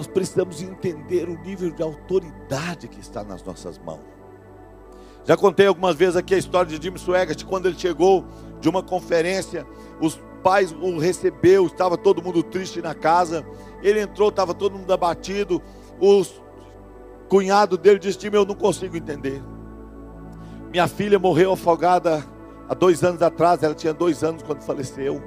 [0.00, 4.00] Nós precisamos entender o nível de autoridade que está nas nossas mãos.
[5.26, 8.24] Já contei algumas vezes aqui a história de Jim Swaggart, quando ele chegou
[8.62, 9.66] de uma conferência,
[10.00, 13.44] os pais o recebeu, estava todo mundo triste na casa.
[13.82, 15.60] Ele entrou, estava todo mundo abatido.
[16.00, 16.24] O
[17.28, 19.42] cunhado dele disse: Jim, eu não consigo entender.
[20.70, 22.24] Minha filha morreu afogada
[22.66, 25.22] há dois anos atrás, ela tinha dois anos quando faleceu.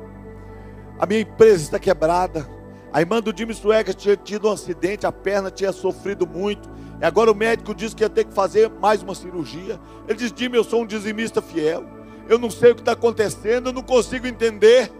[0.98, 2.63] A minha empresa está quebrada.
[2.94, 6.70] A irmã do Jimmy Swagger tinha tido um acidente, a perna tinha sofrido muito.
[7.02, 9.80] E agora o médico disse que ia ter que fazer mais uma cirurgia.
[10.08, 11.84] Ele disse: Jimmy, eu sou um dizimista fiel.
[12.30, 14.92] eu não sei o que está acontecendo, eu não consigo entender.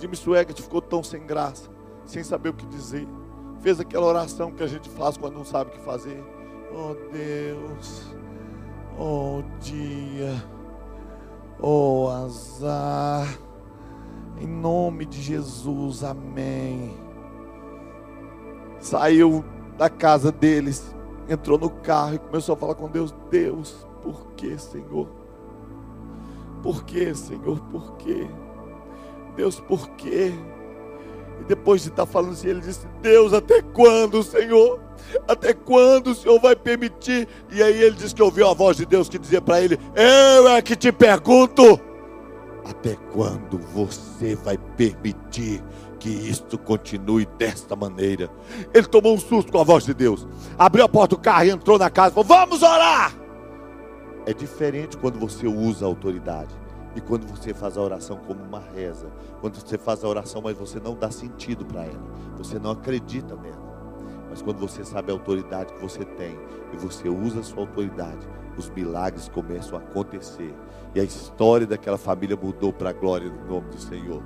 [0.00, 1.70] Jimmy Swaggart ficou tão sem graça,
[2.04, 3.06] sem saber o que dizer.
[3.60, 6.22] Fez aquela oração que a gente faz quando não sabe o que fazer.
[6.72, 8.12] Oh Deus,
[8.98, 10.34] oh dia,
[11.60, 13.38] oh azar,
[14.40, 16.94] em nome de Jesus, amém.
[18.80, 19.44] Saiu
[19.78, 20.94] da casa deles,
[21.28, 25.08] entrou no carro e começou a falar com Deus: Deus, por que, Senhor?
[26.62, 27.60] Por que, Senhor?
[27.70, 28.28] Por que?
[29.36, 30.32] Deus, por quê?
[31.40, 34.80] E depois de estar falando assim, ele disse: Deus, até quando, Senhor?
[35.28, 37.28] Até quando o Senhor vai permitir?
[37.50, 40.48] E aí ele disse que ouviu a voz de Deus que dizia para ele: Eu
[40.48, 41.80] é que te pergunto,
[42.64, 45.62] até quando você vai permitir
[45.98, 48.30] que isto continue desta maneira?
[48.72, 50.26] Ele tomou um susto com a voz de Deus,
[50.58, 53.14] abriu a porta do carro e entrou na casa falou: Vamos orar!
[54.26, 56.54] É diferente quando você usa a autoridade.
[56.96, 60.56] E quando você faz a oração como uma reza, quando você faz a oração, mas
[60.56, 62.04] você não dá sentido para ela,
[62.36, 63.63] você não acredita nela.
[64.34, 66.36] Mas quando você sabe a autoridade que você tem
[66.72, 68.26] e você usa a sua autoridade,
[68.58, 70.52] os milagres começam a acontecer.
[70.92, 74.20] E a história daquela família mudou para a glória do nome do Senhor.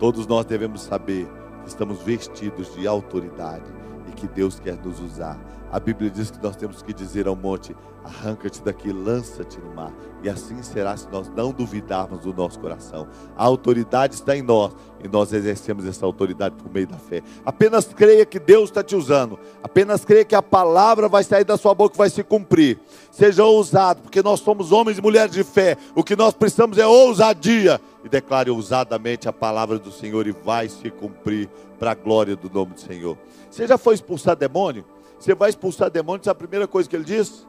[0.00, 1.28] Todos nós devemos saber
[1.62, 3.72] que estamos vestidos de autoridade
[4.08, 5.38] e que Deus quer nos usar.
[5.70, 9.92] A Bíblia diz que nós temos que dizer ao monte: arranca-te daqui, lança-te no mar.
[10.22, 13.06] E assim será se nós não duvidarmos do nosso coração.
[13.36, 17.22] A autoridade está em nós e nós exercemos essa autoridade por meio da fé.
[17.44, 19.38] Apenas creia que Deus está te usando.
[19.62, 22.80] Apenas creia que a palavra vai sair da sua boca e vai se cumprir.
[23.10, 25.76] Seja ousado, porque nós somos homens e mulheres de fé.
[25.94, 27.80] O que nós precisamos é ousadia.
[28.04, 32.48] E declare ousadamente a palavra do Senhor e vai se cumprir para a glória do
[32.48, 33.18] nome do Senhor.
[33.50, 34.84] Você já foi expulsar demônio?
[35.18, 37.46] Você vai expulsar demônio, é a primeira coisa que ele diz?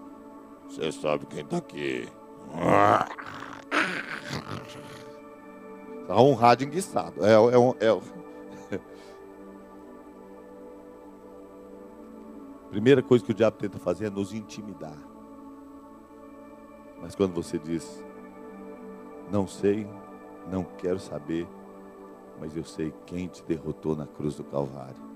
[0.67, 2.08] Você sabe quem está aqui.
[6.01, 7.23] Está um rádio enguiçado.
[7.23, 7.99] É, é, é,
[12.69, 14.97] Primeira coisa que o diabo tenta fazer é nos intimidar.
[17.01, 18.03] Mas quando você diz,
[19.32, 19.88] não sei,
[20.51, 21.47] não quero saber,
[22.39, 25.09] mas eu sei quem te derrotou na cruz do Calvário.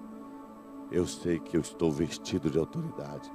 [0.94, 3.30] Eu sei que eu estou vestido de autoridade.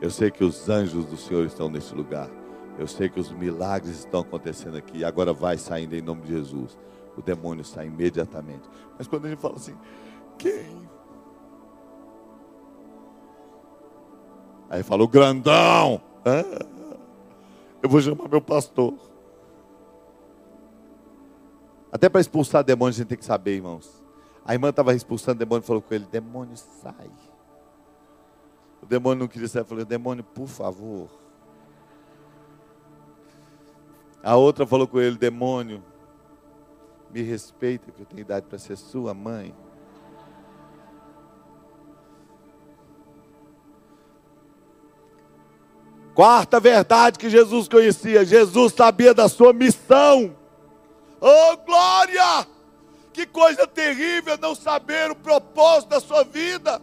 [0.00, 2.30] Eu sei que os anjos do Senhor estão nesse lugar.
[2.78, 5.04] Eu sei que os milagres estão acontecendo aqui.
[5.04, 6.78] Agora vai saindo em nome de Jesus.
[7.14, 8.66] O demônio sai imediatamente.
[8.96, 9.76] Mas quando gente fala assim,
[10.38, 10.88] quem?
[14.70, 16.00] Aí fala, o grandão.
[16.24, 16.66] Ah,
[17.82, 18.94] eu vou chamar meu pastor.
[21.92, 24.01] Até para expulsar demônio a gente tem que saber, irmãos.
[24.44, 27.10] A irmã estava expulsando demônio e falou com ele: demônio, sai.
[28.82, 29.64] O demônio não queria sair.
[29.64, 31.08] Falou, demônio, por favor.
[34.22, 35.82] A outra falou com ele, demônio,
[37.10, 39.54] me respeita, que eu tenho idade para ser sua mãe.
[46.14, 50.36] Quarta verdade que Jesus conhecia: Jesus sabia da sua missão.
[51.20, 52.46] Oh, glória!
[53.12, 56.80] Que coisa terrível não saber o propósito da sua vida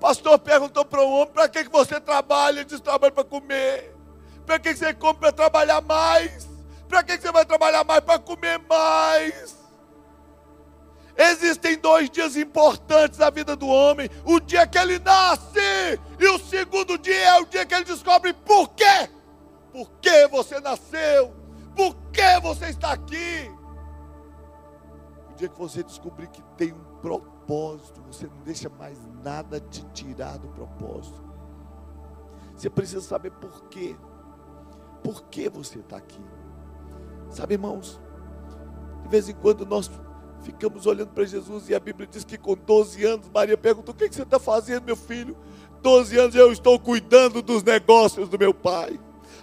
[0.00, 2.60] pastor perguntou para um homem: para que, que você trabalha?
[2.60, 3.94] Ele disse: trabalho para comer.
[4.46, 6.48] Para que, que você come para trabalhar mais?
[6.88, 8.00] Para que você vai trabalhar mais?
[8.00, 9.60] Para comer mais.
[11.16, 16.38] Existem dois dias importantes na vida do homem: o dia que ele nasce, e o
[16.38, 19.08] segundo dia é o dia que ele descobre por quê.
[19.70, 21.32] Por que você nasceu?
[21.76, 23.59] Por que você está aqui?
[25.40, 30.36] Dia que você descobrir que tem um propósito, você não deixa mais nada te tirar
[30.36, 31.24] do propósito.
[32.54, 33.96] Você precisa saber por quê.
[35.02, 36.22] Por que você está aqui?
[37.30, 37.98] Sabe, irmãos,
[39.02, 39.90] de vez em quando nós
[40.42, 43.96] ficamos olhando para Jesus e a Bíblia diz que com 12 anos Maria perguntou: O
[43.96, 45.34] que, que você está fazendo, meu filho?
[45.80, 49.00] 12 anos eu estou cuidando dos negócios do meu pai.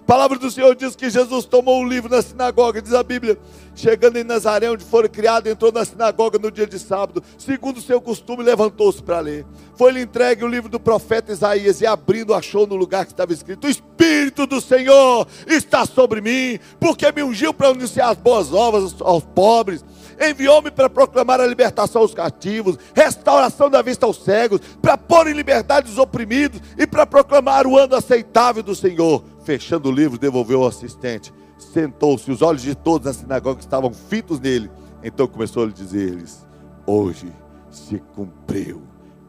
[0.07, 3.37] A palavra do Senhor diz que Jesus tomou um livro na sinagoga, diz a Bíblia,
[3.75, 7.81] chegando em Nazaré, onde foi criado, entrou na sinagoga no dia de sábado, segundo o
[7.81, 9.45] seu costume, levantou-se para ler.
[9.75, 13.67] Foi-lhe entregue o livro do profeta Isaías e abrindo, achou no lugar que estava escrito:
[13.67, 18.95] O Espírito do Senhor está sobre mim, porque me ungiu para anunciar as boas novas
[19.01, 19.83] aos pobres.
[20.19, 25.33] Enviou-me para proclamar a libertação aos cativos, restauração da vista aos cegos, para pôr em
[25.33, 30.63] liberdade os oprimidos e para proclamar o ano aceitável do Senhor fechando o livro, devolveu
[30.63, 31.33] ao assistente.
[31.57, 34.69] Sentou-se, os olhos de todos na sinagoga estavam fitos nele.
[35.01, 36.45] Então começou a dizer-lhes:
[36.85, 37.31] Hoje
[37.71, 38.81] se cumpriu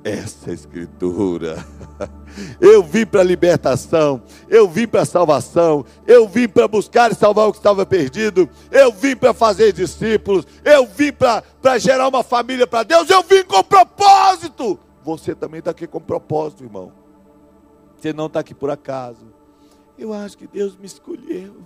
[0.02, 1.64] essa escritura.
[2.60, 7.14] Eu vim para a libertação, eu vim para a salvação, eu vim para buscar e
[7.14, 11.42] salvar o que estava perdido, eu vim para fazer discípulos, eu vim para
[11.78, 14.78] gerar uma família para Deus, eu vim com propósito.
[15.02, 16.92] Você também está aqui com propósito, irmão.
[17.96, 19.37] Você não está aqui por acaso.
[19.98, 21.56] Eu acho que Deus me escolheu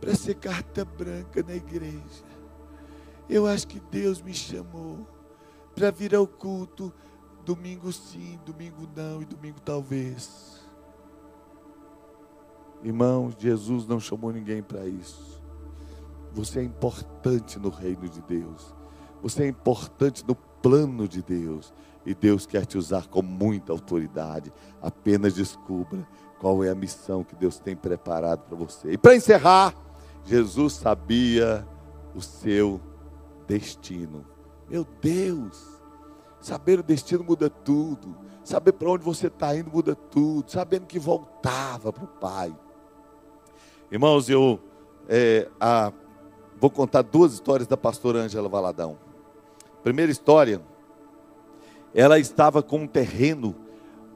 [0.00, 2.24] para ser carta branca na igreja.
[3.28, 5.06] Eu acho que Deus me chamou
[5.74, 6.92] para vir ao culto
[7.44, 10.62] domingo sim, domingo não e domingo talvez.
[12.82, 15.42] Irmãos, Jesus não chamou ninguém para isso.
[16.32, 18.74] Você é importante no reino de Deus.
[19.22, 21.72] Você é importante no plano de Deus.
[22.04, 24.52] E Deus quer te usar com muita autoridade.
[24.82, 26.06] Apenas descubra
[26.44, 28.92] qual é a missão que Deus tem preparado para você.
[28.92, 29.74] E para encerrar,
[30.26, 31.66] Jesus sabia
[32.14, 32.78] o seu
[33.48, 34.26] destino.
[34.68, 35.80] Meu Deus!
[36.42, 38.14] Saber o destino muda tudo.
[38.44, 40.50] Saber para onde você está indo muda tudo.
[40.50, 42.54] Sabendo que voltava para o Pai.
[43.90, 44.60] Irmãos, eu
[45.08, 45.94] é, a,
[46.60, 48.98] vou contar duas histórias da pastora Ângela Valadão.
[49.82, 50.60] Primeira história,
[51.94, 53.63] ela estava com um terreno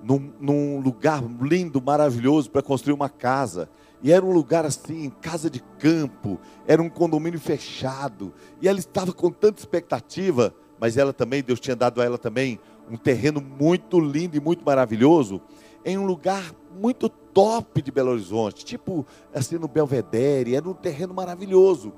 [0.02, 3.68] num, num lugar lindo, maravilhoso para construir uma casa.
[4.02, 8.32] E era um lugar assim, casa de campo, era um condomínio fechado.
[8.60, 12.58] E ela estava com tanta expectativa mas ela também, Deus tinha dado a ela também
[12.90, 15.40] um terreno muito lindo e muito maravilhoso,
[15.84, 21.12] em um lugar muito top de Belo Horizonte, tipo assim no Belvedere, era um terreno
[21.12, 21.92] maravilhoso.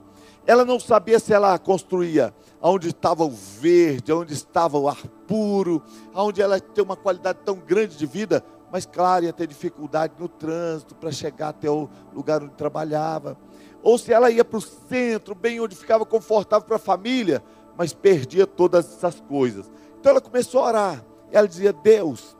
[0.46, 5.82] Ela não sabia se ela construía onde estava o verde, onde estava o ar puro,
[6.14, 10.28] onde ela tinha uma qualidade tão grande de vida, mas claro, ia ter dificuldade no
[10.28, 13.36] trânsito para chegar até o lugar onde trabalhava.
[13.82, 17.42] Ou se ela ia para o centro, bem onde ficava confortável para a família,
[17.76, 19.70] mas perdia todas essas coisas.
[19.98, 21.04] Então ela começou a orar.
[21.32, 22.36] Ela dizia: Deus,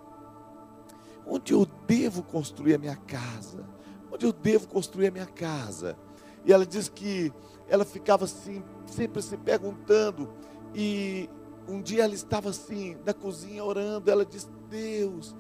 [1.26, 3.64] onde eu devo construir a minha casa?
[4.12, 5.96] Onde eu devo construir a minha casa?
[6.44, 7.32] E ela diz que
[7.70, 10.28] ela ficava assim, sempre se perguntando.
[10.74, 11.30] E
[11.68, 14.10] um dia ela estava assim, na cozinha orando.
[14.10, 15.36] Ela disse: Deus,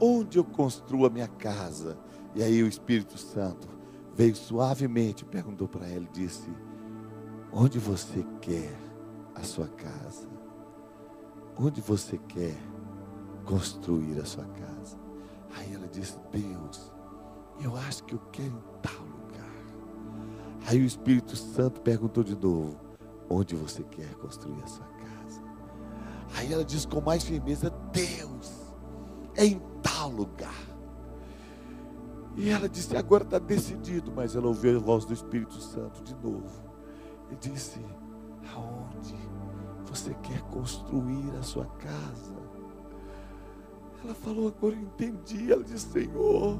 [0.00, 1.98] onde eu construo a minha casa?
[2.34, 3.68] E aí o Espírito Santo
[4.14, 6.48] veio suavemente, perguntou para ela e disse:
[7.52, 8.78] Onde você quer
[9.34, 10.28] a sua casa?
[11.58, 12.56] Onde você quer
[13.44, 14.96] construir a sua casa?
[15.56, 16.92] Aí ela disse: Deus,
[17.60, 19.21] eu acho que eu quero em tal.
[20.66, 22.76] Aí o Espírito Santo perguntou de novo:
[23.28, 25.42] Onde você quer construir a sua casa?
[26.36, 28.52] Aí ela disse com mais firmeza: Deus,
[29.34, 30.72] é em tal lugar.
[32.36, 34.12] E ela disse: Agora está decidido.
[34.14, 36.62] Mas ela ouviu a voz do Espírito Santo de novo.
[37.30, 37.80] E disse:
[38.54, 39.16] Aonde
[39.86, 42.42] você quer construir a sua casa?
[44.04, 45.52] Ela falou, agora eu entendi.
[45.52, 46.58] Ela disse, Senhor,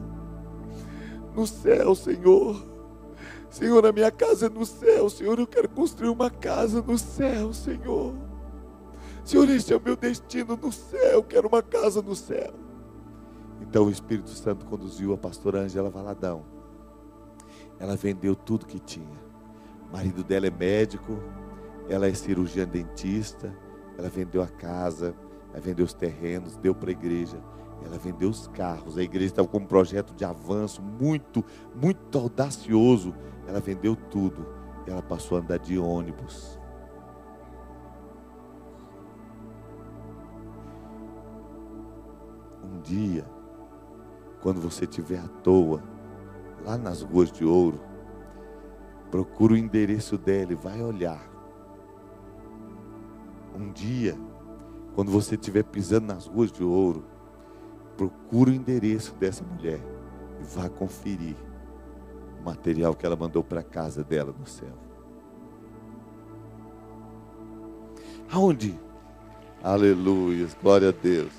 [1.35, 2.72] no céu, Senhor.
[3.51, 5.09] Senhor, a minha casa é no céu.
[5.09, 8.15] Senhor, eu quero construir uma casa no céu, Senhor.
[9.25, 11.13] Senhor, este é o meu destino no céu.
[11.13, 12.53] Eu quero uma casa no céu.
[13.61, 16.45] Então o Espírito Santo conduziu a pastora Angela Valadão.
[17.79, 19.21] Ela vendeu tudo que tinha.
[19.89, 21.19] O marido dela é médico,
[21.89, 23.55] ela é cirurgiã dentista,
[23.97, 25.15] ela vendeu a casa,
[25.53, 27.39] ela vendeu os terrenos, deu para a igreja,
[27.85, 28.97] ela vendeu os carros.
[28.97, 33.15] A igreja estava com um projeto de avanço muito, muito audacioso.
[33.47, 34.47] Ela vendeu tudo.
[34.87, 36.59] Ela passou a andar de ônibus.
[42.65, 43.25] Um dia,
[44.41, 45.83] quando você estiver à toa,
[46.65, 47.81] lá nas ruas de ouro,
[49.11, 51.33] procura o endereço dela e vai olhar
[53.55, 54.19] um dia,
[54.95, 57.05] quando você estiver pisando nas ruas de ouro,
[57.97, 59.81] procure o endereço dessa mulher
[60.41, 61.37] e vá conferir
[62.41, 64.73] o material que ela mandou para casa dela no céu.
[68.31, 68.79] Aonde?
[69.63, 71.33] Aleluia, glória a Deus.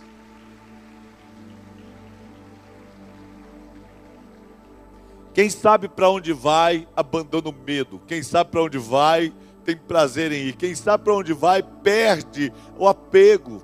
[5.34, 8.00] Quem sabe para onde vai, abandona o medo.
[8.06, 9.34] Quem sabe para onde vai,
[9.66, 10.56] tem prazer em ir.
[10.56, 13.64] Quem sabe para onde vai, perde o apego.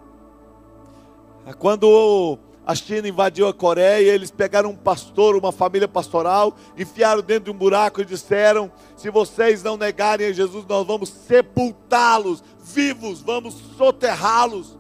[1.60, 2.40] Quando
[2.70, 7.50] a China invadiu a Coreia, eles pegaram um pastor, uma família pastoral, enfiaram dentro de
[7.50, 13.56] um buraco e disseram: se vocês não negarem a Jesus, nós vamos sepultá-los vivos, vamos
[13.76, 14.78] soterrá-los.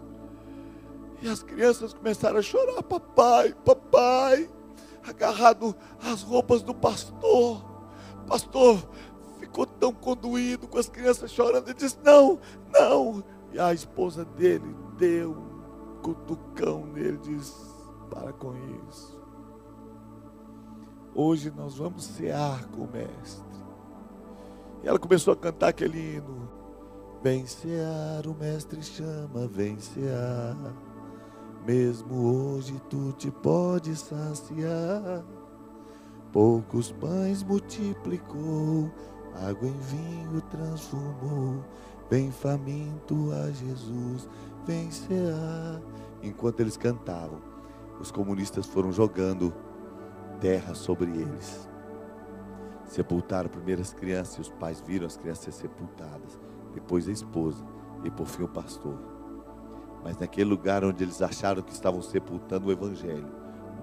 [1.19, 4.47] E as crianças começaram a chorar: papai, papai,
[5.07, 7.59] agarrado às roupas do pastor.
[8.27, 8.87] Pastor,
[9.39, 11.69] ficou tão conduído com as crianças chorando.
[11.69, 12.37] Ele disse: Não,
[12.71, 13.23] não.
[13.51, 15.49] E a esposa dele deu
[16.03, 17.68] cutucão nele diz:
[18.09, 18.53] Para com
[18.87, 19.19] isso.
[21.13, 23.59] Hoje nós vamos cear com o Mestre.
[24.83, 26.49] E ela começou a cantar aquele hino.
[27.21, 30.55] Vem cear, o Mestre chama, vem cear.
[31.65, 35.23] Mesmo hoje tu te podes saciar.
[36.31, 38.89] Poucos pães multiplicou,
[39.35, 41.65] água em vinho transformou.
[42.09, 44.27] Vem faminto a Jesus,
[44.65, 45.81] vem cear.
[46.23, 47.48] Enquanto eles cantavam,
[47.99, 49.53] os comunistas foram jogando
[50.39, 51.67] terra sobre eles.
[52.85, 56.39] Sepultaram primeiro as crianças e os pais viram as crianças ser sepultadas.
[56.73, 57.63] Depois a esposa
[58.03, 58.97] e por fim o pastor.
[60.03, 63.27] Mas naquele lugar onde eles acharam que estavam sepultando o evangelho,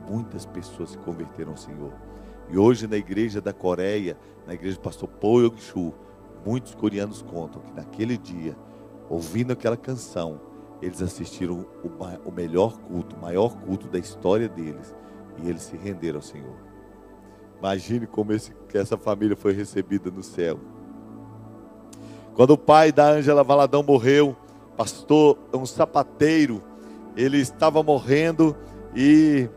[0.08, 1.92] muitas pessoas se converteram ao Senhor.
[2.48, 5.92] E hoje na igreja da Coreia, na igreja do pastor Paul Yong-Chu,
[6.44, 8.56] muitos coreanos contam que naquele dia,
[9.10, 10.40] ouvindo aquela canção,
[10.80, 11.66] eles assistiram
[12.24, 14.94] o, melhor culto, o maior culto da história deles,
[15.42, 16.56] e eles se renderam ao Senhor.
[17.58, 20.58] Imagine como esse, essa família foi recebida no céu.
[22.34, 24.36] Quando o pai da Ângela Valadão morreu,
[24.76, 26.62] pastor, um sapateiro,
[27.16, 28.54] ele estava morrendo
[28.94, 29.48] e,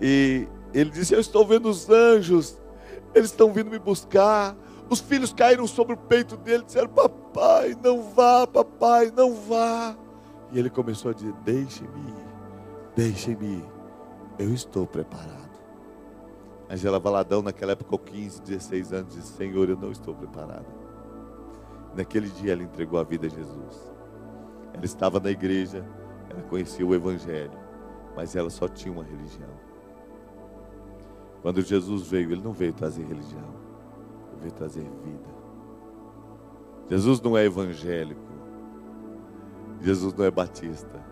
[0.00, 2.58] e ele disse: Eu estou vendo os anjos,
[3.14, 4.56] eles estão vindo me buscar.
[4.88, 9.94] Os filhos caíram sobre o peito dele, disseram: Papai, não vá, papai, não vá.
[10.52, 12.24] E ele começou a dizer: Deixe-me ir,
[12.94, 13.64] deixe-me ir,
[14.38, 15.50] eu estou preparado.
[16.70, 20.66] Angela Valadão, naquela época, com 15, 16 anos, disse: Senhor, eu não estou preparada.
[21.94, 23.92] Naquele dia ela entregou a vida a Jesus.
[24.72, 25.84] Ela estava na igreja,
[26.30, 27.58] ela conhecia o Evangelho,
[28.16, 29.50] mas ela só tinha uma religião.
[31.42, 33.54] Quando Jesus veio, ele não veio trazer religião,
[34.30, 35.42] ele veio trazer vida.
[36.88, 38.31] Jesus não é evangélico,
[39.82, 41.02] Jesus não é batista.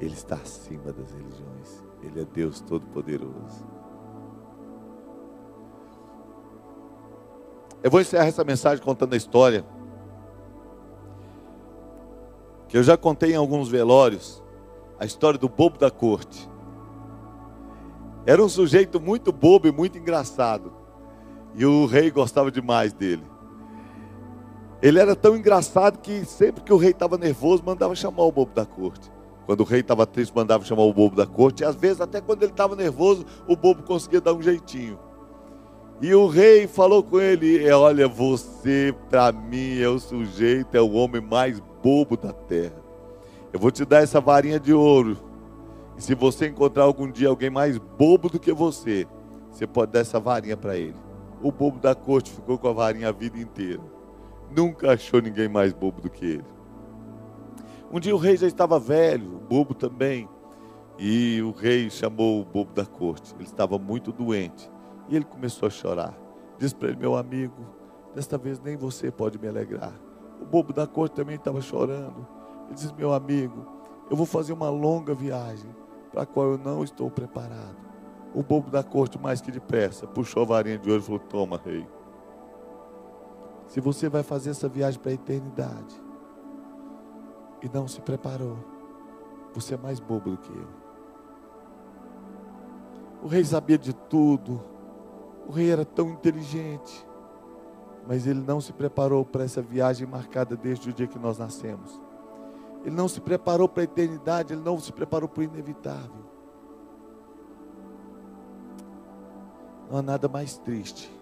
[0.00, 1.84] Ele está acima das religiões.
[2.02, 3.66] Ele é Deus Todo-Poderoso.
[7.82, 9.64] Eu vou encerrar essa mensagem contando a história
[12.68, 14.42] que eu já contei em alguns velórios,
[14.98, 16.48] a história do bobo da corte.
[18.24, 20.72] Era um sujeito muito bobo e muito engraçado.
[21.54, 23.29] E o rei gostava demais dele.
[24.82, 28.52] Ele era tão engraçado que sempre que o rei estava nervoso, mandava chamar o bobo
[28.54, 29.12] da corte.
[29.44, 31.62] Quando o rei estava triste, mandava chamar o bobo da corte.
[31.62, 34.98] E às vezes, até quando ele estava nervoso, o bobo conseguia dar um jeitinho.
[36.00, 40.80] E o rei falou com ele: é, Olha, você para mim é o sujeito, é
[40.80, 42.80] o homem mais bobo da terra.
[43.52, 45.18] Eu vou te dar essa varinha de ouro.
[45.98, 49.06] E se você encontrar algum dia alguém mais bobo do que você,
[49.50, 50.96] você pode dar essa varinha para ele.
[51.42, 53.99] O bobo da corte ficou com a varinha a vida inteira.
[54.54, 56.44] Nunca achou ninguém mais bobo do que ele.
[57.92, 60.28] Um dia o rei já estava velho, bobo também.
[60.98, 63.34] E o rei chamou o bobo da corte.
[63.34, 64.70] Ele estava muito doente.
[65.08, 66.14] E ele começou a chorar.
[66.58, 67.66] Diz para ele, meu amigo,
[68.14, 69.94] desta vez nem você pode me alegrar.
[70.40, 72.26] O bobo da corte também estava chorando.
[72.66, 73.66] Ele diz, meu amigo,
[74.10, 75.70] eu vou fazer uma longa viagem
[76.12, 77.76] para a qual eu não estou preparado.
[78.34, 81.60] O bobo da corte, mais que depressa, puxou a varinha de ouro e falou: Toma,
[81.64, 81.86] rei.
[83.70, 86.02] Se você vai fazer essa viagem para a eternidade,
[87.62, 88.56] e não se preparou,
[89.54, 90.66] você é mais bobo do que eu.
[93.22, 94.60] O rei sabia de tudo,
[95.46, 97.06] o rei era tão inteligente,
[98.08, 102.02] mas ele não se preparou para essa viagem marcada desde o dia que nós nascemos.
[102.84, 106.24] Ele não se preparou para a eternidade, ele não se preparou para o inevitável.
[109.88, 111.19] Não há nada mais triste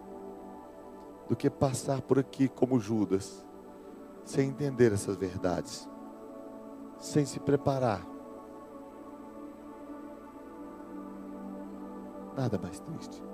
[1.28, 3.44] do que passar por aqui como Judas,
[4.24, 5.88] sem entender essas verdades
[7.00, 8.06] sem se preparar.
[12.36, 13.27] Nada mais triste.